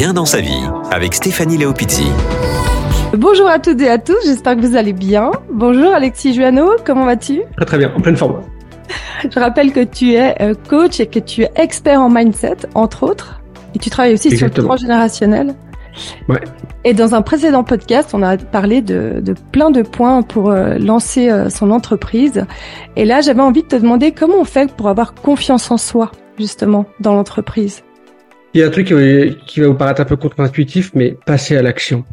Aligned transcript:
Bien 0.00 0.14
dans 0.14 0.24
sa 0.24 0.40
vie 0.40 0.62
avec 0.90 1.12
Stéphanie 1.12 1.58
Léopizzi. 1.58 2.06
Bonjour 3.12 3.46
à 3.46 3.58
toutes 3.58 3.82
et 3.82 3.90
à 3.90 3.98
tous, 3.98 4.16
j'espère 4.24 4.56
que 4.56 4.62
vous 4.62 4.74
allez 4.74 4.94
bien. 4.94 5.30
Bonjour 5.52 5.92
Alexis 5.92 6.32
Juano, 6.32 6.70
comment 6.86 7.04
vas-tu? 7.04 7.42
Très 7.58 7.66
très 7.66 7.76
bien, 7.76 7.92
en 7.94 8.00
pleine 8.00 8.16
forme. 8.16 8.40
Je 9.30 9.38
rappelle 9.38 9.74
que 9.74 9.84
tu 9.84 10.14
es 10.14 10.40
euh, 10.40 10.54
coach 10.70 11.00
et 11.00 11.06
que 11.06 11.18
tu 11.18 11.42
es 11.42 11.50
expert 11.54 12.00
en 12.00 12.08
mindset, 12.08 12.56
entre 12.74 13.02
autres, 13.02 13.42
et 13.74 13.78
tu 13.78 13.90
travailles 13.90 14.14
aussi 14.14 14.34
sur 14.34 14.46
le 14.46 14.52
transgénérationnel. 14.54 15.54
Ouais. 16.30 16.40
Et 16.84 16.94
dans 16.94 17.14
un 17.14 17.20
précédent 17.20 17.62
podcast, 17.62 18.12
on 18.14 18.22
a 18.22 18.38
parlé 18.38 18.80
de, 18.80 19.20
de 19.20 19.34
plein 19.52 19.70
de 19.70 19.82
points 19.82 20.22
pour 20.22 20.50
euh, 20.50 20.78
lancer 20.78 21.28
euh, 21.28 21.50
son 21.50 21.70
entreprise. 21.70 22.46
Et 22.96 23.04
là, 23.04 23.20
j'avais 23.20 23.42
envie 23.42 23.64
de 23.64 23.68
te 23.68 23.76
demander 23.76 24.12
comment 24.12 24.38
on 24.40 24.44
fait 24.44 24.74
pour 24.74 24.88
avoir 24.88 25.12
confiance 25.12 25.70
en 25.70 25.76
soi, 25.76 26.10
justement, 26.38 26.86
dans 27.00 27.12
l'entreprise. 27.12 27.82
Il 28.52 28.60
y 28.60 28.64
a 28.64 28.66
un 28.66 28.70
truc 28.70 28.86
qui 29.46 29.60
va 29.60 29.66
vous 29.68 29.74
paraître 29.74 30.00
un 30.00 30.04
peu 30.04 30.16
contre-intuitif, 30.16 30.92
mais 30.94 31.16
passer 31.24 31.56
à 31.56 31.62
l'action. 31.62 32.04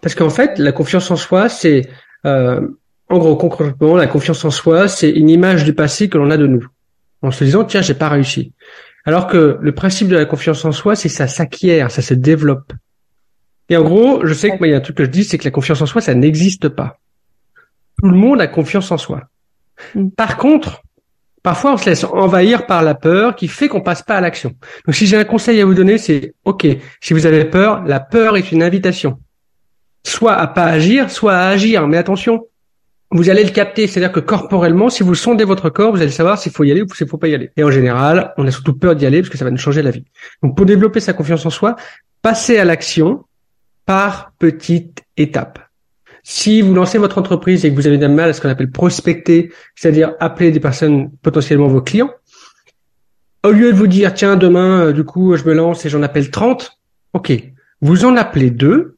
Parce 0.00 0.14
qu'en 0.14 0.30
fait, 0.30 0.58
la 0.58 0.72
confiance 0.72 1.10
en 1.10 1.16
soi, 1.16 1.48
c'est, 1.48 1.88
euh, 2.26 2.60
en 3.08 3.18
gros, 3.18 3.36
concrètement, 3.36 3.96
la 3.96 4.06
confiance 4.06 4.44
en 4.44 4.50
soi, 4.50 4.88
c'est 4.88 5.10
une 5.10 5.30
image 5.30 5.64
du 5.64 5.74
passé 5.74 6.08
que 6.08 6.18
l'on 6.18 6.30
a 6.30 6.36
de 6.36 6.46
nous. 6.46 6.66
En 7.22 7.30
se 7.30 7.44
disant, 7.44 7.64
tiens, 7.64 7.82
j'ai 7.82 7.94
pas 7.94 8.08
réussi. 8.08 8.52
Alors 9.04 9.26
que 9.26 9.58
le 9.60 9.72
principe 9.72 10.08
de 10.08 10.16
la 10.16 10.24
confiance 10.24 10.64
en 10.64 10.72
soi, 10.72 10.96
c'est 10.96 11.08
ça 11.08 11.28
s'acquiert, 11.28 11.90
ça 11.90 12.02
se 12.02 12.14
développe. 12.14 12.72
Et 13.68 13.76
en 13.76 13.82
gros, 13.82 14.26
je 14.26 14.34
sais 14.34 14.50
que 14.50 14.58
moi, 14.58 14.66
il 14.66 14.70
y 14.70 14.74
a 14.74 14.78
un 14.78 14.80
truc 14.80 14.96
que 14.96 15.04
je 15.04 15.10
dis, 15.10 15.24
c'est 15.24 15.38
que 15.38 15.44
la 15.44 15.50
confiance 15.50 15.80
en 15.80 15.86
soi, 15.86 16.00
ça 16.00 16.14
n'existe 16.14 16.68
pas. 16.68 16.98
Tout 17.98 18.08
le 18.08 18.16
monde 18.16 18.40
a 18.40 18.46
confiance 18.46 18.90
en 18.90 18.98
soi. 18.98 19.22
Mm. 19.94 20.10
Par 20.10 20.36
contre, 20.36 20.82
parfois, 21.44 21.74
on 21.74 21.76
se 21.76 21.88
laisse 21.88 22.02
envahir 22.02 22.66
par 22.66 22.82
la 22.82 22.96
peur 22.96 23.36
qui 23.36 23.46
fait 23.46 23.68
qu'on 23.68 23.82
passe 23.82 24.02
pas 24.02 24.16
à 24.16 24.20
l'action. 24.20 24.52
Donc, 24.86 24.96
si 24.96 25.06
j'ai 25.06 25.16
un 25.16 25.24
conseil 25.24 25.60
à 25.60 25.64
vous 25.64 25.74
donner, 25.74 25.98
c'est, 25.98 26.34
OK, 26.44 26.66
si 27.00 27.12
vous 27.12 27.26
avez 27.26 27.44
peur, 27.44 27.84
la 27.84 28.00
peur 28.00 28.36
est 28.36 28.50
une 28.50 28.64
invitation. 28.64 29.20
Soit 30.04 30.34
à 30.34 30.48
pas 30.48 30.64
agir, 30.64 31.10
soit 31.10 31.34
à 31.34 31.48
agir. 31.48 31.86
Mais 31.86 31.98
attention, 31.98 32.46
vous 33.12 33.30
allez 33.30 33.44
le 33.44 33.50
capter. 33.50 33.86
C'est-à-dire 33.86 34.10
que 34.10 34.20
corporellement, 34.20 34.90
si 34.90 35.02
vous 35.02 35.14
sondez 35.14 35.44
votre 35.44 35.70
corps, 35.70 35.92
vous 35.92 36.02
allez 36.02 36.10
savoir 36.10 36.38
s'il 36.38 36.50
faut 36.50 36.64
y 36.64 36.72
aller 36.72 36.82
ou 36.82 36.92
s'il 36.92 37.06
faut 37.06 37.18
pas 37.18 37.28
y 37.28 37.34
aller. 37.34 37.50
Et 37.56 37.62
en 37.62 37.70
général, 37.70 38.32
on 38.38 38.46
a 38.46 38.50
surtout 38.50 38.74
peur 38.74 38.96
d'y 38.96 39.06
aller 39.06 39.20
parce 39.20 39.30
que 39.30 39.38
ça 39.38 39.44
va 39.44 39.50
nous 39.50 39.58
changer 39.58 39.82
la 39.82 39.90
vie. 39.90 40.04
Donc, 40.42 40.56
pour 40.56 40.66
développer 40.66 40.98
sa 40.98 41.12
confiance 41.12 41.46
en 41.46 41.50
soi, 41.50 41.76
passez 42.22 42.58
à 42.58 42.64
l'action 42.64 43.24
par 43.86 44.32
petites 44.38 45.04
étapes. 45.16 45.58
Si 46.26 46.62
vous 46.62 46.74
lancez 46.74 46.96
votre 46.96 47.18
entreprise 47.18 47.66
et 47.66 47.70
que 47.70 47.74
vous 47.76 47.86
avez 47.86 47.98
du 47.98 48.08
mal 48.08 48.30
à 48.30 48.32
ce 48.32 48.40
qu'on 48.40 48.48
appelle 48.48 48.70
prospecter, 48.70 49.52
c'est-à-dire 49.76 50.14
appeler 50.20 50.50
des 50.50 50.58
personnes 50.58 51.10
potentiellement 51.22 51.68
vos 51.68 51.82
clients, 51.82 52.10
au 53.44 53.50
lieu 53.50 53.70
de 53.70 53.76
vous 53.76 53.86
dire 53.86 54.14
tiens 54.14 54.36
demain 54.36 54.86
euh, 54.86 54.92
du 54.92 55.04
coup 55.04 55.36
je 55.36 55.44
me 55.44 55.52
lance 55.52 55.84
et 55.84 55.90
j'en 55.90 56.02
appelle 56.02 56.30
30, 56.30 56.80
ok, 57.12 57.30
vous 57.82 58.06
en 58.06 58.16
appelez 58.16 58.50
deux, 58.50 58.96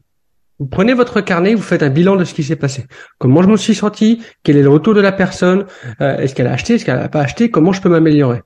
vous 0.57 0.67
prenez 0.67 0.93
votre 0.93 1.19
carnet, 1.19 1.53
vous 1.53 1.61
faites 1.61 1.83
un 1.83 1.89
bilan 1.89 2.15
de 2.15 2.23
ce 2.23 2.33
qui 2.33 2.43
s'est 2.43 2.55
passé. 2.55 2.85
Comment 3.17 3.41
je 3.41 3.49
me 3.49 3.57
suis 3.57 3.75
senti, 3.75 4.23
quel 4.43 4.55
est 4.55 4.63
le 4.63 4.69
retour 4.69 4.93
de 4.93 5.01
la 5.01 5.11
personne, 5.11 5.65
euh, 5.99 6.17
est-ce 6.19 6.33
qu'elle 6.33 6.47
a 6.47 6.53
acheté, 6.53 6.75
est-ce 6.75 6.85
qu'elle 6.85 6.95
n'a 6.95 7.09
pas 7.09 7.21
acheté, 7.21 7.51
comment 7.51 7.73
je 7.73 7.81
peux 7.81 7.89
m'améliorer? 7.89 8.41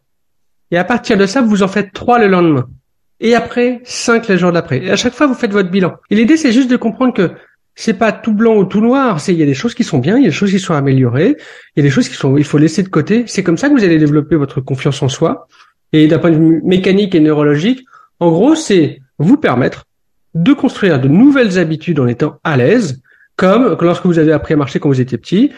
Et 0.71 0.77
à 0.79 0.83
partir 0.83 1.17
de 1.17 1.27
ça, 1.27 1.43
vous 1.43 1.61
en 1.61 1.67
faites 1.67 1.93
trois 1.93 2.17
le 2.17 2.27
lendemain 2.27 2.67
et 3.21 3.35
après 3.35 3.81
5 3.85 4.27
les 4.27 4.38
jours 4.38 4.51
d'après. 4.51 4.83
Et 4.83 4.89
à 4.89 4.95
chaque 4.95 5.13
fois, 5.13 5.27
vous 5.27 5.35
faites 5.35 5.51
votre 5.51 5.69
bilan. 5.69 5.93
Et 6.09 6.16
l'idée, 6.16 6.38
c'est 6.38 6.51
juste 6.51 6.69
de 6.69 6.75
comprendre 6.75 7.13
que 7.13 7.31
c'est 7.75 7.94
pas 7.94 8.11
tout 8.11 8.33
blanc 8.33 8.58
ou 8.58 8.66
tout 8.66 8.81
noir. 8.81 9.19
C'est 9.19 9.33
il 9.33 9.39
y 9.39 9.44
a 9.44 9.45
des 9.45 9.53
choses 9.53 9.73
qui 9.73 9.83
sont 9.83 10.00
bien, 10.00 10.17
il 10.17 10.23
y 10.23 10.25
a 10.25 10.30
des 10.30 10.36
choses 10.36 10.52
qui 10.52 10.59
sont 10.59 10.73
améliorées, 10.73 11.38
il 11.75 11.80
y 11.80 11.80
a 11.80 11.83
des 11.83 11.89
choses 11.89 12.09
qui 12.09 12.16
sont 12.16 12.38
il 12.38 12.44
faut 12.44 12.58
laisser 12.58 12.83
de 12.83 12.89
côté. 12.89 13.23
C'est 13.28 13.44
comme 13.44 13.58
ça 13.58 13.69
que 13.69 13.73
vous 13.73 13.83
allez 13.83 13.97
développer 13.97 14.36
votre 14.36 14.61
confiance 14.61 15.02
en 15.02 15.09
soi. 15.09 15.47
Et 15.94 16.08
d'un 16.08 16.19
point 16.19 16.31
de 16.31 16.38
vue 16.38 16.61
mécanique 16.63 17.16
et 17.16 17.19
neurologique, 17.19 17.86
en 18.19 18.31
gros, 18.31 18.55
c'est 18.55 19.02
vous 19.17 19.38
permettre 19.38 19.86
de 20.33 20.53
construire 20.53 21.02
de 21.02 21.08
nouvelles 21.08 21.58
habitudes 21.59 22.00
en 22.00 22.08
étant 22.08 22.39
à 22.44 22.55
l'aise, 22.55 23.02
comme 23.36 23.75
lorsque 23.81 24.06
vous 24.06 24.19
avez 24.19 24.31
appris 24.31 24.53
à 24.53 24.58
marcher 24.58 24.80
quand 24.80 24.88
vous 24.88 25.02
étiez 25.02 25.17
petit 25.17 25.52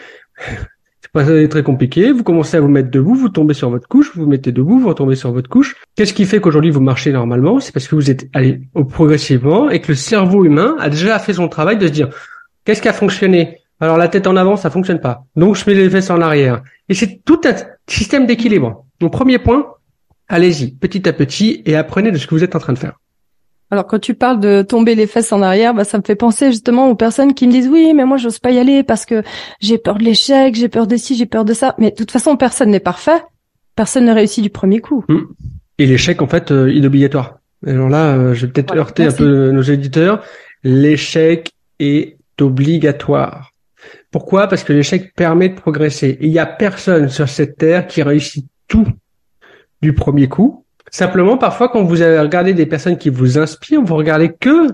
pas 1.14 1.24
très 1.48 1.62
compliqué. 1.62 2.10
Vous 2.10 2.24
commencez 2.24 2.56
à 2.56 2.60
vous 2.60 2.68
mettre 2.68 2.90
debout, 2.90 3.14
vous 3.14 3.28
tombez 3.28 3.54
sur 3.54 3.70
votre 3.70 3.88
couche, 3.88 4.10
vous 4.14 4.24
vous 4.24 4.28
mettez 4.28 4.50
debout, 4.50 4.80
vous 4.80 4.88
retombez 4.88 5.14
sur 5.14 5.30
votre 5.32 5.48
couche. 5.48 5.76
Qu'est-ce 5.94 6.12
qui 6.12 6.24
fait 6.24 6.40
qu'aujourd'hui 6.40 6.72
vous 6.72 6.80
marchez 6.80 7.12
normalement? 7.12 7.60
C'est 7.60 7.72
parce 7.72 7.86
que 7.86 7.94
vous 7.94 8.10
êtes 8.10 8.28
allé 8.34 8.62
progressivement 8.90 9.70
et 9.70 9.80
que 9.80 9.92
le 9.92 9.94
cerveau 9.94 10.44
humain 10.44 10.74
a 10.80 10.90
déjà 10.90 11.18
fait 11.20 11.34
son 11.34 11.48
travail 11.48 11.78
de 11.78 11.86
se 11.86 11.92
dire 11.92 12.08
qu'est-ce 12.64 12.82
qui 12.82 12.88
a 12.88 12.92
fonctionné? 12.92 13.60
Alors 13.78 13.96
la 13.96 14.08
tête 14.08 14.26
en 14.26 14.36
avant, 14.36 14.56
ça 14.56 14.70
fonctionne 14.70 15.00
pas. 15.00 15.24
Donc 15.36 15.54
je 15.54 15.64
mets 15.68 15.74
les 15.74 15.88
fesses 15.88 16.10
en 16.10 16.20
arrière. 16.20 16.62
Et 16.88 16.94
c'est 16.94 17.22
tout 17.24 17.40
un 17.44 17.54
système 17.88 18.26
d'équilibre. 18.26 18.84
Mon 19.00 19.08
premier 19.08 19.38
point, 19.38 19.66
allez-y 20.28 20.72
petit 20.72 21.08
à 21.08 21.12
petit 21.12 21.62
et 21.64 21.76
apprenez 21.76 22.10
de 22.10 22.18
ce 22.18 22.26
que 22.26 22.34
vous 22.34 22.42
êtes 22.42 22.56
en 22.56 22.60
train 22.60 22.72
de 22.72 22.78
faire. 22.78 22.98
Alors 23.74 23.88
quand 23.88 23.98
tu 23.98 24.14
parles 24.14 24.38
de 24.38 24.62
tomber 24.62 24.94
les 24.94 25.08
fesses 25.08 25.32
en 25.32 25.42
arrière, 25.42 25.74
bah, 25.74 25.82
ça 25.82 25.98
me 25.98 26.04
fait 26.04 26.14
penser 26.14 26.52
justement 26.52 26.88
aux 26.88 26.94
personnes 26.94 27.34
qui 27.34 27.48
me 27.48 27.52
disent 27.52 27.66
oui, 27.66 27.92
mais 27.92 28.04
moi 28.04 28.18
j'ose 28.18 28.38
pas 28.38 28.52
y 28.52 28.58
aller 28.60 28.84
parce 28.84 29.04
que 29.04 29.24
j'ai 29.58 29.78
peur 29.78 29.98
de 29.98 30.04
l'échec, 30.04 30.54
j'ai 30.54 30.68
peur 30.68 30.86
de 30.86 30.96
ci, 30.96 31.16
j'ai 31.16 31.26
peur 31.26 31.44
de 31.44 31.52
ça. 31.54 31.74
Mais 31.78 31.90
de 31.90 31.96
toute 31.96 32.12
façon, 32.12 32.36
personne 32.36 32.70
n'est 32.70 32.78
parfait. 32.78 33.20
Personne 33.74 34.04
ne 34.04 34.12
réussit 34.12 34.44
du 34.44 34.50
premier 34.50 34.78
coup. 34.78 35.04
Mmh. 35.08 35.18
Et 35.78 35.86
l'échec, 35.86 36.22
en 36.22 36.28
fait, 36.28 36.52
euh, 36.52 36.70
il 36.72 36.84
est 36.84 36.86
obligatoire. 36.86 37.38
Alors 37.66 37.88
là, 37.88 38.14
euh, 38.14 38.32
je 38.32 38.46
vais 38.46 38.52
peut-être 38.52 38.76
heurter 38.76 39.06
un 39.06 39.10
peu 39.10 39.50
nos 39.50 39.62
éditeurs. 39.62 40.22
L'échec 40.62 41.50
est 41.80 42.16
obligatoire. 42.40 43.50
Pourquoi? 44.12 44.46
Parce 44.46 44.62
que 44.62 44.72
l'échec 44.72 45.16
permet 45.16 45.48
de 45.48 45.56
progresser. 45.56 46.10
Et 46.20 46.26
il 46.26 46.32
y 46.32 46.38
a 46.38 46.46
personne 46.46 47.08
sur 47.08 47.28
cette 47.28 47.56
terre 47.56 47.88
qui 47.88 48.04
réussit 48.04 48.46
tout 48.68 48.86
du 49.82 49.94
premier 49.94 50.28
coup. 50.28 50.63
Simplement, 50.94 51.36
parfois, 51.36 51.70
quand 51.70 51.82
vous 51.82 52.02
avez 52.02 52.20
regardé 52.20 52.54
des 52.54 52.66
personnes 52.66 52.96
qui 52.96 53.10
vous 53.10 53.36
inspirent, 53.36 53.82
vous 53.82 53.96
regardez 53.96 54.30
que 54.30 54.68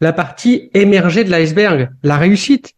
la 0.00 0.14
partie 0.14 0.70
émergée 0.72 1.22
de 1.22 1.30
l'iceberg, 1.30 1.90
la 2.02 2.16
réussite. 2.16 2.72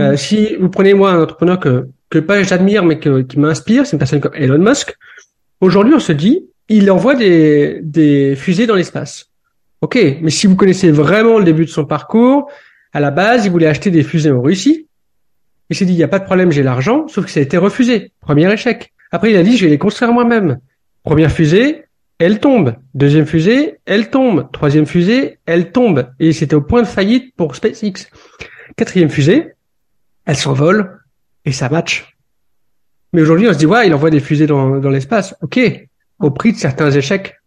Euh, 0.00 0.16
si 0.16 0.56
vous 0.56 0.70
prenez 0.70 0.94
moi 0.94 1.10
un 1.10 1.22
entrepreneur 1.22 1.60
que 1.60 1.88
que 2.08 2.18
pas 2.18 2.42
j'admire 2.42 2.86
mais 2.86 2.98
que, 2.98 3.20
qui 3.20 3.38
m'inspire, 3.38 3.84
c'est 3.84 3.92
une 3.92 3.98
personne 3.98 4.20
comme 4.20 4.34
Elon 4.34 4.56
Musk. 4.56 4.96
Aujourd'hui, 5.60 5.92
on 5.92 5.98
se 5.98 6.12
dit, 6.12 6.46
il 6.70 6.90
envoie 6.90 7.16
des 7.16 7.80
des 7.82 8.34
fusées 8.34 8.66
dans 8.66 8.76
l'espace. 8.76 9.26
Ok, 9.82 9.98
mais 10.22 10.30
si 10.30 10.46
vous 10.46 10.56
connaissez 10.56 10.90
vraiment 10.90 11.36
le 11.36 11.44
début 11.44 11.66
de 11.66 11.70
son 11.70 11.84
parcours, 11.84 12.50
à 12.94 13.00
la 13.00 13.10
base, 13.10 13.44
il 13.44 13.52
voulait 13.52 13.66
acheter 13.66 13.90
des 13.90 14.02
fusées 14.02 14.30
en 14.30 14.40
Russie. 14.40 14.86
Il 15.68 15.76
s'est 15.76 15.84
dit, 15.84 15.92
il 15.92 15.98
n'y 15.98 16.02
a 16.02 16.08
pas 16.08 16.18
de 16.18 16.24
problème, 16.24 16.50
j'ai 16.50 16.62
l'argent, 16.62 17.06
sauf 17.08 17.26
que 17.26 17.30
ça 17.30 17.40
a 17.40 17.42
été 17.42 17.58
refusé. 17.58 18.12
Premier 18.22 18.50
échec. 18.50 18.94
Après, 19.10 19.30
il 19.32 19.36
a 19.36 19.42
dit, 19.42 19.58
je 19.58 19.64
vais 19.66 19.70
les 19.70 19.76
construire 19.76 20.14
moi-même. 20.14 20.60
Première 21.04 21.30
fusée, 21.30 21.84
elle 22.22 22.38
tombe. 22.38 22.76
Deuxième 22.94 23.26
fusée, 23.26 23.80
elle 23.84 24.08
tombe. 24.08 24.48
Troisième 24.52 24.86
fusée, 24.86 25.38
elle 25.44 25.72
tombe. 25.72 26.06
Et 26.20 26.32
c'était 26.32 26.54
au 26.54 26.60
point 26.60 26.82
de 26.82 26.86
faillite 26.86 27.34
pour 27.34 27.56
SpaceX. 27.56 28.06
Quatrième 28.76 29.08
fusée, 29.08 29.48
elle 30.24 30.36
s'envole 30.36 31.00
et 31.44 31.50
ça 31.50 31.68
match. 31.68 32.16
Mais 33.12 33.22
aujourd'hui, 33.22 33.48
on 33.48 33.52
se 33.52 33.58
dit, 33.58 33.66
ouais, 33.66 33.88
il 33.88 33.94
envoie 33.94 34.10
des 34.10 34.20
fusées 34.20 34.46
dans, 34.46 34.78
l'espace. 34.88 35.34
Ok, 35.42 35.58
au 36.20 36.30
prix 36.30 36.52
de 36.52 36.58
certains 36.58 36.92
échecs. 36.92 37.40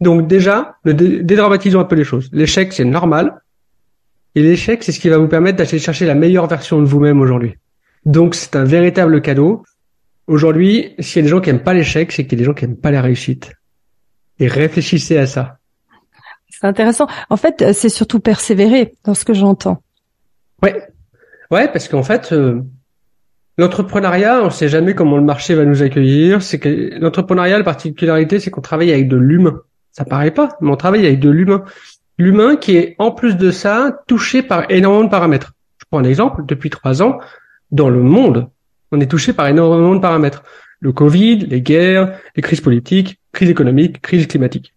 Donc 0.00 0.26
déjà, 0.26 0.74
dédramatisons 0.84 1.78
un 1.78 1.84
peu 1.84 1.94
les 1.94 2.02
choses. 2.02 2.28
L'échec, 2.32 2.72
c'est 2.72 2.84
normal. 2.84 3.40
Et 4.34 4.42
l'échec, 4.42 4.82
c'est 4.82 4.90
ce 4.90 4.98
qui 4.98 5.08
va 5.08 5.18
vous 5.18 5.28
permettre 5.28 5.58
d'aller 5.58 5.78
chercher 5.78 6.04
la 6.04 6.16
meilleure 6.16 6.48
version 6.48 6.80
de 6.80 6.86
vous-même 6.86 7.20
aujourd'hui. 7.20 7.54
Donc 8.04 8.34
c'est 8.34 8.56
un 8.56 8.64
véritable 8.64 9.22
cadeau. 9.22 9.62
Aujourd'hui, 10.26 10.96
s'il 10.98 11.18
y 11.18 11.20
a 11.20 11.22
des 11.22 11.28
gens 11.28 11.40
qui 11.40 11.50
aiment 11.50 11.62
pas 11.62 11.74
l'échec, 11.74 12.10
c'est 12.10 12.24
qu'il 12.24 12.32
y 12.32 12.34
a 12.34 12.42
des 12.42 12.44
gens 12.44 12.54
qui 12.54 12.64
aiment 12.64 12.76
pas 12.76 12.90
la 12.90 13.02
réussite 13.02 13.55
et 14.38 14.48
réfléchissez 14.48 15.18
à 15.18 15.26
ça. 15.26 15.58
C'est 16.48 16.66
intéressant. 16.66 17.06
En 17.28 17.36
fait, 17.36 17.72
c'est 17.72 17.88
surtout 17.88 18.20
persévérer 18.20 18.94
dans 19.04 19.14
ce 19.14 19.24
que 19.24 19.34
j'entends. 19.34 19.82
Ouais, 20.62 20.82
ouais, 21.50 21.68
parce 21.68 21.88
qu'en 21.88 22.02
fait, 22.02 22.32
euh, 22.32 22.62
l'entrepreneuriat, 23.58 24.40
on 24.40 24.46
ne 24.46 24.50
sait 24.50 24.68
jamais 24.68 24.94
comment 24.94 25.16
le 25.16 25.24
marché 25.24 25.54
va 25.54 25.64
nous 25.64 25.82
accueillir. 25.82 26.42
C'est 26.42 26.58
que 26.58 26.98
l'entrepreneuriat, 26.98 27.58
la 27.58 27.64
particularité, 27.64 28.40
c'est 28.40 28.50
qu'on 28.50 28.62
travaille 28.62 28.92
avec 28.92 29.08
de 29.08 29.16
l'humain. 29.16 29.60
Ça 29.92 30.04
paraît 30.04 30.30
pas, 30.30 30.50
mais 30.60 30.70
on 30.70 30.76
travaille 30.76 31.06
avec 31.06 31.20
de 31.20 31.30
l'humain. 31.30 31.64
L'humain 32.18 32.56
qui 32.56 32.76
est 32.76 32.96
en 32.98 33.10
plus 33.10 33.36
de 33.36 33.50
ça 33.50 33.98
touché 34.06 34.42
par 34.42 34.70
énormément 34.70 35.04
de 35.04 35.10
paramètres. 35.10 35.52
Je 35.78 35.84
prends 35.90 35.98
un 35.98 36.04
exemple. 36.04 36.44
Depuis 36.46 36.70
trois 36.70 37.02
ans, 37.02 37.18
dans 37.70 37.90
le 37.90 38.02
monde, 38.02 38.48
on 38.92 39.00
est 39.00 39.10
touché 39.10 39.32
par 39.32 39.46
énormément 39.48 39.94
de 39.94 40.00
paramètres. 40.00 40.42
Le 40.80 40.92
Covid, 40.92 41.38
les 41.46 41.62
guerres, 41.62 42.18
les 42.34 42.42
crises 42.42 42.60
politiques, 42.60 43.18
crise 43.32 43.50
économique, 43.50 44.00
crise 44.00 44.26
climatique. 44.26 44.72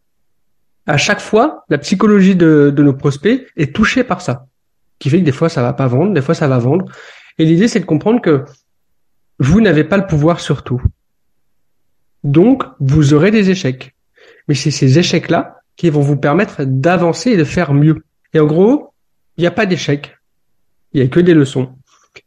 À 0.87 0.97
chaque 0.97 1.19
fois, 1.19 1.65
la 1.69 1.77
psychologie 1.77 2.35
de, 2.35 2.73
nos 2.75 2.93
prospects 2.93 3.45
est 3.57 3.75
touchée 3.75 4.03
par 4.03 4.21
ça, 4.21 4.47
qui 4.97 5.09
fait 5.09 5.19
que 5.19 5.25
des 5.25 5.31
fois 5.31 5.49
ça 5.49 5.61
va 5.61 5.73
pas 5.73 5.87
vendre, 5.87 6.13
des 6.13 6.21
fois 6.21 6.33
ça 6.33 6.47
va 6.47 6.57
vendre. 6.57 6.85
Et 7.37 7.45
l'idée 7.45 7.67
c'est 7.67 7.79
de 7.79 7.85
comprendre 7.85 8.21
que 8.21 8.45
vous 9.39 9.61
n'avez 9.61 9.83
pas 9.83 9.97
le 9.97 10.07
pouvoir 10.07 10.39
sur 10.39 10.63
tout. 10.63 10.81
Donc, 12.23 12.63
vous 12.79 13.13
aurez 13.13 13.31
des 13.31 13.49
échecs. 13.49 13.95
Mais 14.47 14.55
c'est 14.55 14.71
ces 14.71 14.99
échecs-là 14.99 15.61
qui 15.77 15.89
vont 15.89 16.01
vous 16.01 16.17
permettre 16.17 16.63
d'avancer 16.65 17.31
et 17.31 17.37
de 17.37 17.45
faire 17.45 17.73
mieux. 17.73 18.03
Et 18.33 18.39
en 18.39 18.45
gros, 18.45 18.93
il 19.37 19.41
n'y 19.41 19.47
a 19.47 19.51
pas 19.51 19.65
d'échec. 19.65 20.17
Il 20.93 21.01
n'y 21.01 21.07
a 21.07 21.09
que 21.09 21.21
des 21.21 21.33
leçons. 21.33 21.73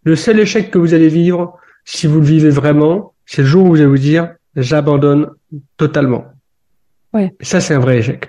Le 0.04 0.16
seul 0.16 0.40
échec 0.40 0.70
que 0.70 0.78
vous 0.78 0.94
allez 0.94 1.08
vivre, 1.08 1.58
si 1.84 2.06
vous 2.06 2.20
le 2.20 2.26
vivez 2.26 2.48
vraiment, 2.48 3.12
c'est 3.32 3.40
le 3.40 3.48
jour 3.48 3.64
où 3.64 3.68
vous 3.68 3.76
allez 3.76 3.86
vous 3.86 3.96
dire, 3.96 4.34
j'abandonne 4.56 5.30
totalement. 5.78 6.26
Ouais. 7.14 7.34
Ça, 7.40 7.62
c'est 7.62 7.72
un 7.72 7.78
vrai 7.78 7.96
échec. 7.96 8.28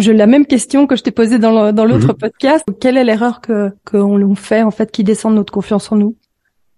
je 0.00 0.10
la 0.10 0.26
même 0.26 0.44
question 0.44 0.88
que 0.88 0.96
je 0.96 1.04
t'ai 1.04 1.12
posée 1.12 1.38
dans 1.38 1.70
l'autre 1.70 2.08
mhm. 2.08 2.14
podcast. 2.14 2.64
Quelle 2.80 2.96
est 2.96 3.04
l'erreur 3.04 3.40
que 3.40 3.70
qu'on 3.84 4.34
fait 4.34 4.62
en 4.62 4.72
fait 4.72 4.90
qui 4.90 5.04
descend 5.04 5.32
de 5.32 5.36
notre 5.36 5.52
confiance 5.52 5.92
en 5.92 5.96
nous, 5.96 6.16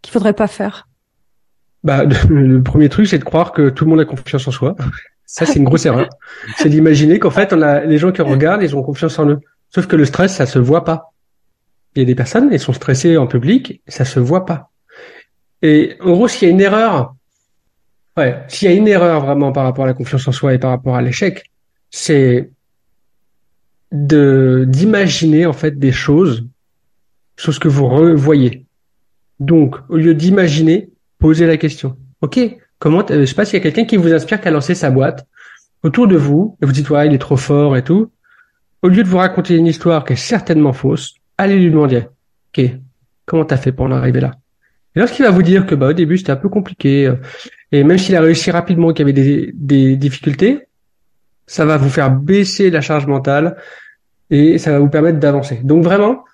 qu'il 0.03 0.13
faudrait 0.13 0.35
pas 0.35 0.49
faire? 0.49 0.87
Bah 1.83 2.05
le 2.29 2.63
premier 2.63 2.91
truc 2.91 3.07
c'est 3.07 3.19
de 3.19 3.25
croire 3.25 3.53
que 3.53 3.71
tout 3.71 3.85
le 3.85 3.91
monde 3.91 4.01
a 4.01 4.05
confiance 4.05 4.47
en 4.47 4.51
soi. 4.51 4.77
Ça 5.25 5.47
c'est 5.47 5.59
une 5.59 5.65
grosse 5.65 5.87
erreur. 5.87 6.11
C'est 6.59 6.69
d'imaginer 6.69 7.19
qu'en 7.19 7.31
fait 7.31 7.55
on 7.55 7.63
a 7.63 7.81
les 7.81 7.97
gens 7.97 8.13
qui 8.13 8.21
regardent 8.21 8.63
ils 8.63 8.77
ont 8.77 8.83
confiance 8.83 9.19
en 9.19 9.31
eux. 9.31 9.41
Sauf 9.71 9.87
que 9.87 9.97
le 9.97 10.05
stress 10.05 10.35
ça 10.35 10.45
se 10.45 10.59
voit 10.59 10.85
pas. 10.85 11.13
Il 11.95 12.01
y 12.01 12.03
a 12.03 12.05
des 12.05 12.15
personnes 12.15 12.53
elles 12.53 12.61
sont 12.61 12.75
stressées 12.75 13.17
en 13.17 13.27
public, 13.27 13.81
ça 13.89 14.05
se 14.05 14.21
voit 14.21 14.45
pas. 14.45 14.71
Et 15.63 15.97
en 16.01 16.13
gros 16.13 16.29
s'il 16.29 16.49
y 16.49 16.51
a 16.51 16.55
une 16.55 16.61
erreur, 16.61 17.16
ouais, 18.17 18.43
s'il 18.49 18.71
y 18.71 18.73
a 18.73 18.75
une 18.75 18.89
erreur 18.89 19.25
vraiment 19.25 19.53
par 19.53 19.65
rapport 19.65 19.85
à 19.85 19.89
la 19.89 19.95
confiance 19.95 20.27
en 20.29 20.33
soi 20.33 20.55
et 20.55 20.59
par 20.59 20.71
rapport 20.71 20.97
à 20.97 21.03
l'échec, 21.03 21.51
c'est 21.91 22.51
de 23.93 24.65
d'imaginer 24.69 25.47
en 25.47 25.53
fait 25.53 25.79
des 25.79 25.93
choses, 25.93 26.47
choses 27.37 27.59
que 27.59 27.69
vous 27.69 27.89
revoyez. 27.89 28.67
Donc, 29.39 29.77
au 29.89 29.97
lieu 29.97 30.15
d'imaginer, 30.15 30.91
posez 31.19 31.47
la 31.47 31.57
question. 31.57 31.97
Ok, 32.21 32.39
comment 32.79 33.05
Je 33.09 33.25
sais 33.25 33.35
pas 33.35 33.45
s'il 33.45 33.59
y 33.59 33.61
a 33.61 33.63
quelqu'un 33.63 33.85
qui 33.85 33.97
vous 33.97 34.13
inspire 34.13 34.41
qui 34.41 34.49
a 34.49 34.51
lancé 34.51 34.75
sa 34.75 34.91
boîte 34.91 35.27
autour 35.83 36.09
de 36.09 36.17
vous 36.17 36.57
et 36.63 36.67
vous 36.67 36.73
dites 36.73 36.91
ouais 36.91 37.07
il 37.07 37.15
est 37.15 37.19
trop 37.19 37.37
fort 37.37 37.77
et 37.77 37.85
tout. 37.85 38.11
Au 38.83 38.89
lieu 38.89 39.03
de 39.03 39.09
vous 39.09 39.19
raconter 39.19 39.57
une 39.57 39.67
histoire 39.67 40.05
qui 40.05 40.15
est 40.15 40.17
certainement 40.17 40.73
fausse, 40.73 41.15
allez 41.39 41.59
lui 41.59 41.71
demander 41.71 42.05
ok 42.57 42.71
comment 43.25 43.45
t'as 43.45 43.57
fait 43.57 43.73
pour 43.73 43.87
en 43.87 43.93
arriver 43.93 44.21
là? 44.21 44.33
Et 44.97 45.01
lorsqu'il 45.01 45.25
va 45.25 45.31
vous 45.31 45.43
dire 45.43 45.67
que 45.67 45.75
bah 45.75 45.89
au 45.89 45.93
début 45.93 46.19
c'était 46.19 46.33
un 46.33 46.37
peu 46.37 46.49
compliqué 46.49 47.07
euh, 47.07 47.17
et 47.71 47.85
même 47.85 47.99
s'il 47.99 48.17
a 48.17 48.21
réussi 48.21 48.51
rapidement 48.51 48.93
qu'il 48.93 49.07
y 49.07 49.11
avait 49.11 49.13
des, 49.13 49.53
des 49.55 49.97
difficultés, 49.97 50.67
ça 51.47 51.65
va 51.65 51.77
vous 51.77 51.91
faire 51.91 52.11
baisser 52.11 52.71
la 52.71 52.81
charge 52.81 53.07
mentale 53.07 53.57
et 54.31 54.59
ça 54.59 54.73
va 54.73 54.79
vous 54.79 54.89
permettre 54.89 55.21
d'avancer. 55.21 55.61
Donc 55.63 55.85
vraiment, 55.85 56.25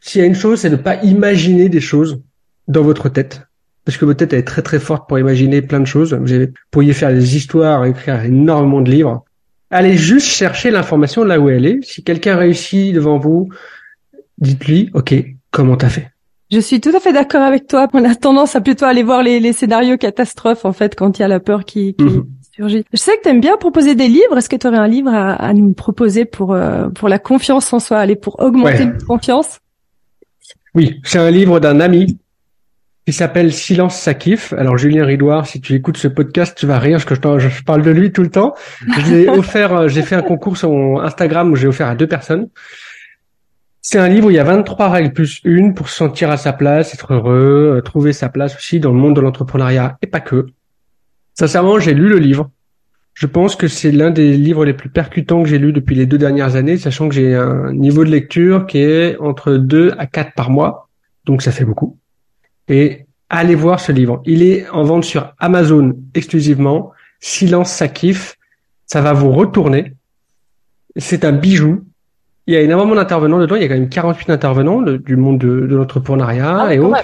s'il 0.00 0.20
y 0.20 0.24
a 0.24 0.26
une 0.26 0.34
chose, 0.34 0.60
c'est 0.60 0.70
de 0.70 0.76
ne 0.76 0.82
pas 0.82 0.96
imaginer 1.02 1.68
des 1.68 1.80
choses 1.80 2.20
dans 2.68 2.82
votre 2.82 3.08
tête. 3.08 3.42
Parce 3.84 3.98
que 3.98 4.04
votre 4.04 4.18
tête 4.18 4.32
est 4.32 4.42
très 4.42 4.62
très 4.62 4.78
forte 4.78 5.08
pour 5.08 5.18
imaginer 5.18 5.62
plein 5.62 5.80
de 5.80 5.86
choses. 5.86 6.14
Vous 6.14 6.46
pourriez 6.70 6.92
faire 6.92 7.10
des 7.10 7.36
histoires, 7.36 7.84
écrire 7.84 8.24
énormément 8.24 8.80
de 8.80 8.90
livres. 8.90 9.24
Allez 9.70 9.96
juste 9.96 10.26
chercher 10.26 10.70
l'information 10.70 11.24
là 11.24 11.40
où 11.40 11.48
elle 11.48 11.66
est. 11.66 11.78
Si 11.82 12.04
quelqu'un 12.04 12.36
réussit 12.36 12.94
devant 12.94 13.18
vous, 13.18 13.48
dites-lui, 14.38 14.90
OK, 14.94 15.14
comment 15.50 15.76
t'as 15.76 15.88
fait? 15.88 16.10
Je 16.52 16.60
suis 16.60 16.80
tout 16.80 16.94
à 16.94 17.00
fait 17.00 17.14
d'accord 17.14 17.40
avec 17.40 17.66
toi. 17.66 17.88
On 17.94 18.04
a 18.04 18.14
tendance 18.14 18.54
à 18.56 18.60
plutôt 18.60 18.84
aller 18.84 19.02
voir 19.02 19.22
les, 19.22 19.52
scénarios 19.54 19.96
catastrophes, 19.96 20.66
en 20.66 20.74
fait, 20.74 20.94
quand 20.94 21.18
il 21.18 21.22
y 21.22 21.24
a 21.24 21.28
la 21.28 21.40
peur 21.40 21.64
qui, 21.64 21.94
qui, 21.94 22.04
mhm. 22.04 22.26
Je 22.58 22.82
sais 22.94 23.16
que 23.16 23.22
tu 23.22 23.28
aimes 23.30 23.40
bien 23.40 23.56
proposer 23.56 23.94
des 23.94 24.08
livres. 24.08 24.36
Est-ce 24.36 24.50
que 24.50 24.56
tu 24.56 24.66
aurais 24.66 24.76
un 24.76 24.86
livre 24.86 25.10
à, 25.12 25.52
nous 25.54 25.72
proposer 25.72 26.26
pour 26.26 26.52
euh, 26.52 26.90
pour 26.90 27.08
la 27.08 27.18
confiance 27.18 27.72
en 27.72 27.80
soi, 27.80 27.98
aller 27.98 28.14
pour 28.14 28.40
augmenter 28.40 28.84
la 28.84 28.92
confiance? 29.06 29.60
Oui, 30.74 31.00
c'est 31.02 31.18
un 31.18 31.30
livre 31.30 31.60
d'un 31.60 31.80
ami 31.80 32.18
qui 33.06 33.14
s'appelle 33.14 33.52
Silence 33.52 33.96
ça 33.96 34.12
kiffe. 34.12 34.52
Alors 34.52 34.76
Julien 34.76 35.06
Ridoire, 35.06 35.46
si 35.46 35.60
tu 35.60 35.74
écoutes 35.74 35.96
ce 35.96 36.08
podcast, 36.08 36.56
tu 36.56 36.66
vas 36.66 36.78
rire 36.78 36.98
parce 36.98 37.18
que 37.20 37.40
je, 37.40 37.48
je 37.48 37.64
parle 37.64 37.82
de 37.82 37.90
lui 37.90 38.12
tout 38.12 38.22
le 38.22 38.30
temps. 38.30 38.54
Je 38.98 39.10
l'ai 39.10 39.28
offert, 39.30 39.74
euh, 39.74 39.88
j'ai 39.88 40.02
fait 40.02 40.14
un 40.14 40.22
concours 40.22 40.58
sur 40.58 40.70
Instagram 41.02 41.50
où 41.50 41.56
j'ai 41.56 41.66
offert 41.66 41.88
à 41.88 41.94
deux 41.94 42.06
personnes. 42.06 42.48
C'est 43.84 43.98
un 43.98 44.08
livre 44.08 44.28
où 44.28 44.30
il 44.30 44.36
y 44.36 44.38
a 44.38 44.44
23 44.44 44.90
règles 44.90 45.12
plus 45.12 45.40
une 45.42 45.74
pour 45.74 45.88
se 45.88 45.96
sentir 45.96 46.30
à 46.30 46.36
sa 46.36 46.52
place, 46.52 46.94
être 46.94 47.14
heureux, 47.14 47.74
euh, 47.78 47.80
trouver 47.80 48.12
sa 48.12 48.28
place 48.28 48.54
aussi 48.54 48.78
dans 48.78 48.92
le 48.92 48.98
monde 48.98 49.16
de 49.16 49.20
l'entrepreneuriat 49.20 49.98
et 50.02 50.06
pas 50.06 50.20
que. 50.20 50.46
Sincèrement, 51.34 51.80
j'ai 51.80 51.92
lu 51.92 52.08
le 52.08 52.18
livre. 52.18 52.48
Je 53.14 53.26
pense 53.26 53.56
que 53.56 53.66
c'est 53.66 53.90
l'un 53.90 54.10
des 54.10 54.36
livres 54.36 54.64
les 54.64 54.72
plus 54.72 54.88
percutants 54.88 55.42
que 55.42 55.48
j'ai 55.48 55.58
lu 55.58 55.72
depuis 55.72 55.96
les 55.96 56.06
deux 56.06 56.16
dernières 56.16 56.54
années, 56.54 56.78
sachant 56.78 57.08
que 57.08 57.14
j'ai 57.16 57.34
un 57.34 57.72
niveau 57.72 58.04
de 58.04 58.10
lecture 58.10 58.66
qui 58.66 58.78
est 58.78 59.18
entre 59.18 59.54
2 59.54 59.94
à 59.98 60.06
4 60.06 60.32
par 60.34 60.50
mois. 60.50 60.88
Donc 61.24 61.42
ça 61.42 61.50
fait 61.50 61.64
beaucoup. 61.64 61.98
Et 62.68 63.06
allez 63.28 63.56
voir 63.56 63.80
ce 63.80 63.90
livre. 63.90 64.22
Il 64.24 64.44
est 64.44 64.68
en 64.68 64.84
vente 64.84 65.04
sur 65.04 65.34
Amazon 65.38 65.94
exclusivement. 66.14 66.92
Silence, 67.18 67.72
ça 67.72 67.88
kiffe. 67.88 68.38
Ça 68.86 69.00
va 69.00 69.12
vous 69.12 69.32
retourner. 69.32 69.94
C'est 70.96 71.24
un 71.24 71.32
bijou. 71.32 71.84
Il 72.46 72.54
y 72.54 72.56
a 72.56 72.60
énormément 72.60 72.94
d'intervenants 72.94 73.38
dedans. 73.38 73.56
Il 73.56 73.62
y 73.62 73.64
a 73.64 73.68
quand 73.68 73.74
même 73.74 73.88
48 73.88 74.30
intervenants 74.30 74.82
du 74.82 75.16
monde 75.16 75.38
de, 75.38 75.74
l'entrepreneuriat 75.74 76.66
ah 76.66 76.74
et 76.74 76.78
autres. 76.78 77.02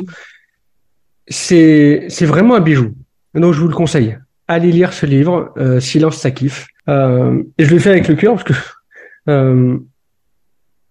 C'est, 1.28 2.06
c'est 2.08 2.26
vraiment 2.26 2.56
un 2.56 2.60
bijou. 2.60 2.94
Donc 3.34 3.54
je 3.54 3.60
vous 3.60 3.68
le 3.68 3.74
conseille. 3.74 4.18
Allez 4.48 4.72
lire 4.72 4.92
ce 4.92 5.06
livre, 5.06 5.52
euh, 5.58 5.78
Silence 5.78 6.16
ça 6.16 6.30
kiffe. 6.30 6.66
Euh, 6.88 7.42
et 7.58 7.64
je 7.64 7.70
le 7.70 7.78
fais 7.78 7.90
avec 7.90 8.08
le 8.08 8.14
cœur 8.14 8.34
parce 8.34 8.44
que 8.44 8.54
euh, 9.28 9.76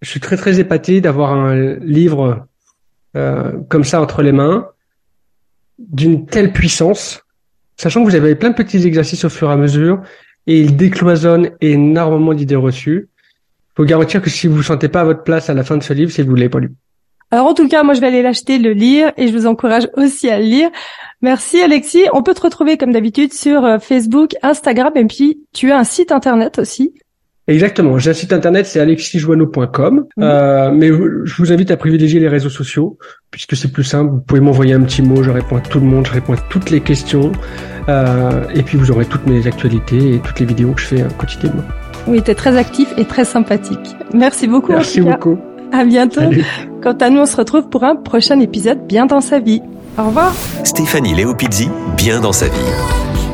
je 0.00 0.08
suis 0.08 0.20
très 0.20 0.36
très 0.36 0.60
épaté 0.60 1.00
d'avoir 1.00 1.32
un 1.32 1.74
livre 1.76 2.46
comme 3.68 3.82
ça 3.82 4.00
entre 4.00 4.22
les 4.22 4.30
mains, 4.30 4.68
d'une 5.80 6.24
telle 6.26 6.52
puissance, 6.52 7.24
sachant 7.76 8.04
que 8.04 8.08
vous 8.08 8.14
avez 8.14 8.36
plein 8.36 8.50
de 8.50 8.54
petits 8.54 8.86
exercices 8.86 9.24
au 9.24 9.28
fur 9.28 9.50
et 9.50 9.52
à 9.52 9.56
mesure, 9.56 10.02
et 10.46 10.60
il 10.60 10.76
décloisonne 10.76 11.50
énormément 11.60 12.32
d'idées 12.32 12.54
reçues. 12.54 13.08
Faut 13.78 13.84
garantir 13.84 14.20
que 14.20 14.28
si 14.28 14.48
vous 14.48 14.56
ne 14.56 14.62
sentez 14.62 14.88
pas 14.88 15.02
à 15.02 15.04
votre 15.04 15.22
place 15.22 15.50
à 15.50 15.54
la 15.54 15.62
fin 15.62 15.76
de 15.76 15.84
ce 15.84 15.92
livre, 15.92 16.10
c'est 16.10 16.24
que 16.24 16.28
vous 16.28 16.34
l'avez 16.34 16.48
pas 16.48 16.58
lu. 16.58 16.72
Alors 17.30 17.46
en 17.46 17.54
tout 17.54 17.68
cas, 17.68 17.84
moi 17.84 17.94
je 17.94 18.00
vais 18.00 18.08
aller 18.08 18.22
l'acheter, 18.22 18.58
le 18.58 18.72
lire 18.72 19.12
et 19.16 19.28
je 19.28 19.32
vous 19.32 19.46
encourage 19.46 19.88
aussi 19.96 20.28
à 20.28 20.40
le 20.40 20.46
lire. 20.46 20.68
Merci 21.22 21.60
Alexis. 21.60 22.06
On 22.12 22.24
peut 22.24 22.34
te 22.34 22.40
retrouver 22.40 22.76
comme 22.76 22.90
d'habitude 22.90 23.32
sur 23.32 23.64
euh, 23.64 23.78
Facebook, 23.78 24.34
Instagram 24.42 24.90
et 24.96 25.04
puis 25.04 25.44
tu 25.54 25.70
as 25.70 25.78
un 25.78 25.84
site 25.84 26.10
internet 26.10 26.58
aussi. 26.58 26.92
Exactement. 27.46 27.98
J'ai 27.98 28.10
un 28.10 28.14
site 28.14 28.32
internet, 28.32 28.66
c'est 28.66 28.80
alexisjoanneau.com. 28.80 30.06
Euh, 30.18 30.72
mais 30.72 30.88
je 30.88 31.36
vous 31.36 31.52
invite 31.52 31.70
à 31.70 31.76
privilégier 31.76 32.18
les 32.18 32.28
réseaux 32.28 32.50
sociaux 32.50 32.98
puisque 33.30 33.54
c'est 33.54 33.70
plus 33.70 33.84
simple. 33.84 34.10
Vous 34.10 34.20
pouvez 34.22 34.40
m'envoyer 34.40 34.74
un 34.74 34.82
petit 34.82 35.02
mot, 35.02 35.22
je 35.22 35.30
réponds 35.30 35.56
à 35.58 35.60
tout 35.60 35.78
le 35.78 35.86
monde, 35.86 36.04
je 36.04 36.12
réponds 36.14 36.32
à 36.32 36.38
toutes 36.50 36.70
les 36.70 36.80
questions. 36.80 37.30
Euh, 37.88 38.42
et 38.56 38.64
puis 38.64 38.76
vous 38.76 38.90
aurez 38.90 39.04
toutes 39.04 39.28
mes 39.28 39.46
actualités 39.46 40.14
et 40.14 40.18
toutes 40.18 40.40
les 40.40 40.46
vidéos 40.46 40.72
que 40.72 40.80
je 40.80 40.86
fais 40.86 41.04
quotidiennement. 41.16 41.62
Oui, 42.06 42.22
tu 42.22 42.30
es 42.30 42.34
très 42.34 42.56
actif 42.56 42.92
et 42.96 43.04
très 43.04 43.24
sympathique. 43.24 43.96
Merci 44.14 44.46
beaucoup. 44.46 44.72
Merci 44.72 45.00
beaucoup. 45.00 45.38
À 45.72 45.84
bientôt. 45.84 46.22
Quant 46.82 46.96
à 47.00 47.10
nous, 47.10 47.20
on 47.20 47.26
se 47.26 47.36
retrouve 47.36 47.68
pour 47.68 47.84
un 47.84 47.96
prochain 47.96 48.40
épisode 48.40 48.86
bien 48.86 49.06
dans 49.06 49.20
sa 49.20 49.38
vie. 49.38 49.60
Au 49.98 50.04
revoir. 50.04 50.32
Stéphanie 50.64 51.14
Léopizzi, 51.14 51.68
bien 51.96 52.20
dans 52.20 52.32
sa 52.32 52.46
vie. 52.46 53.27